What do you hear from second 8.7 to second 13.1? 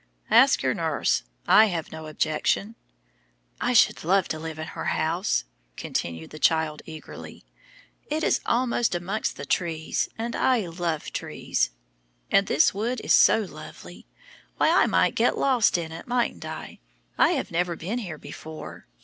the trees, and I love trees. And this wood